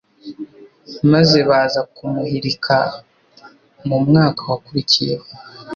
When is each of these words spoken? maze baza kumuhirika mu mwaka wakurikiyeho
maze 1.11 1.37
baza 1.49 1.81
kumuhirika 1.95 2.77
mu 3.87 3.97
mwaka 4.07 4.41
wakurikiyeho 4.51 5.27